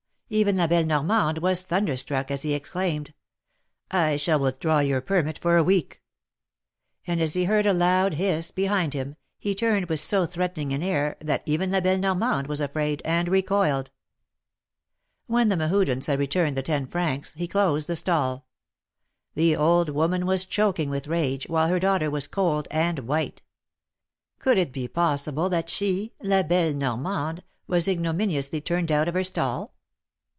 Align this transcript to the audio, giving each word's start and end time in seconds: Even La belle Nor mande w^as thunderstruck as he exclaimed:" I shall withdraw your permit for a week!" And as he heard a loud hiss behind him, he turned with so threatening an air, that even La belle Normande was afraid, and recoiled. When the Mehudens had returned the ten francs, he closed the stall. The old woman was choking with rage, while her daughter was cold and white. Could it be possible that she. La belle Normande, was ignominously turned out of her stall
Even 0.33 0.55
La 0.55 0.65
belle 0.65 0.85
Nor 0.85 1.03
mande 1.03 1.41
w^as 1.41 1.63
thunderstruck 1.65 2.31
as 2.31 2.41
he 2.43 2.53
exclaimed:" 2.53 3.13
I 4.07 4.15
shall 4.15 4.39
withdraw 4.39 4.79
your 4.79 5.01
permit 5.01 5.37
for 5.37 5.57
a 5.57 5.63
week!" 5.63 6.01
And 7.05 7.19
as 7.19 7.33
he 7.33 7.43
heard 7.43 7.65
a 7.65 7.73
loud 7.73 8.13
hiss 8.13 8.49
behind 8.49 8.93
him, 8.93 9.17
he 9.37 9.53
turned 9.53 9.87
with 9.87 9.99
so 9.99 10.25
threatening 10.25 10.71
an 10.71 10.81
air, 10.81 11.17
that 11.19 11.43
even 11.45 11.69
La 11.69 11.81
belle 11.81 11.97
Normande 11.97 12.47
was 12.47 12.61
afraid, 12.61 13.01
and 13.03 13.27
recoiled. 13.27 13.91
When 15.27 15.49
the 15.49 15.57
Mehudens 15.57 16.07
had 16.07 16.17
returned 16.17 16.55
the 16.55 16.63
ten 16.63 16.87
francs, 16.87 17.33
he 17.33 17.45
closed 17.45 17.87
the 17.89 17.97
stall. 17.97 18.45
The 19.33 19.57
old 19.57 19.89
woman 19.89 20.25
was 20.25 20.45
choking 20.45 20.89
with 20.89 21.07
rage, 21.09 21.45
while 21.49 21.67
her 21.67 21.77
daughter 21.79 22.09
was 22.09 22.25
cold 22.27 22.69
and 22.71 22.99
white. 22.99 23.41
Could 24.39 24.57
it 24.57 24.71
be 24.71 24.87
possible 24.87 25.49
that 25.49 25.67
she. 25.67 26.13
La 26.21 26.41
belle 26.41 26.73
Normande, 26.73 27.43
was 27.67 27.89
ignominously 27.89 28.61
turned 28.61 28.93
out 28.93 29.09
of 29.09 29.13
her 29.13 29.25
stall 29.25 29.73